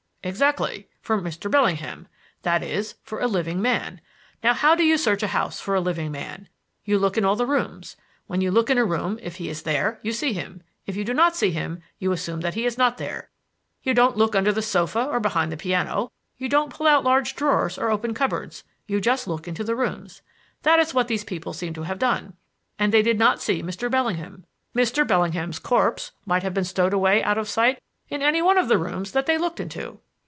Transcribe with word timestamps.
"Exactly; 0.23 0.87
for 1.01 1.19
Mr. 1.19 1.49
Bellingham. 1.49 2.07
That 2.43 2.61
is, 2.61 2.93
for 3.01 3.19
a 3.21 3.25
living 3.27 3.59
man. 3.59 3.99
Now 4.43 4.53
how 4.53 4.75
do 4.75 4.83
you 4.83 4.95
search 4.95 5.23
a 5.23 5.29
house 5.29 5.59
for 5.59 5.73
a 5.73 5.81
living 5.81 6.11
man? 6.11 6.47
You 6.85 6.99
look 6.99 7.17
in 7.17 7.25
all 7.25 7.35
the 7.35 7.47
rooms. 7.47 7.95
When 8.27 8.39
you 8.39 8.51
look 8.51 8.69
in 8.69 8.77
a 8.77 8.85
room 8.85 9.17
if 9.23 9.37
he 9.37 9.49
is 9.49 9.63
there, 9.63 9.99
you 10.03 10.11
see 10.11 10.31
him; 10.31 10.61
if 10.85 10.95
you 10.95 11.03
do 11.03 11.15
not 11.15 11.35
see 11.35 11.49
him, 11.49 11.81
you 11.97 12.11
assume 12.11 12.41
that 12.41 12.53
he 12.53 12.67
is 12.67 12.77
not 12.77 12.99
there. 12.99 13.31
You 13.81 13.95
don't 13.95 14.15
look 14.15 14.35
under 14.35 14.51
the 14.53 14.61
sofa 14.61 15.03
or 15.05 15.19
behind 15.19 15.51
the 15.51 15.57
piano, 15.57 16.11
you 16.37 16.47
don't 16.47 16.71
pull 16.71 16.85
out 16.85 17.03
large 17.03 17.35
drawers 17.35 17.79
or 17.79 17.89
open 17.89 18.13
cupboards. 18.13 18.63
You 18.85 19.01
just 19.01 19.27
look 19.27 19.47
into 19.47 19.63
the 19.63 19.75
rooms. 19.75 20.21
That 20.61 20.77
is 20.77 20.93
what 20.93 21.07
these 21.07 21.23
people 21.23 21.51
seem 21.53 21.73
to 21.73 21.81
have 21.81 21.97
done. 21.97 22.35
And 22.77 22.93
they 22.93 23.01
did 23.01 23.17
not 23.17 23.41
see 23.41 23.63
Mr. 23.63 23.89
Bellingham. 23.89 24.45
Mr. 24.75 25.05
Bellingham's 25.07 25.57
corpse 25.57 26.11
might 26.27 26.43
have 26.43 26.53
been 26.53 26.63
stowed 26.63 26.93
away 26.93 27.23
out 27.23 27.39
of 27.39 27.49
sight 27.49 27.81
in 28.07 28.21
any 28.21 28.43
one 28.43 28.59
of 28.59 28.67
the 28.67 28.77
rooms 28.77 29.13
that 29.13 29.25
they 29.25 29.39
looked 29.39 29.59
into." 29.59 29.99